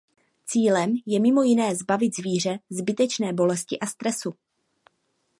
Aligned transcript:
Cílem 0.45 0.93
je 1.05 1.19
mimo 1.19 1.43
jiné 1.43 1.75
zbavit 1.75 2.15
zvíře 2.15 2.59
zbytečné 2.69 3.33
bolesti 3.33 3.79
a 3.79 3.85
stresu. 3.85 4.33